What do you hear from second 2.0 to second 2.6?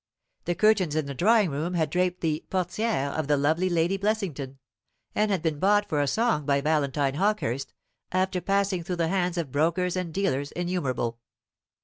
the